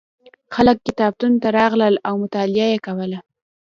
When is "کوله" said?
2.85-3.19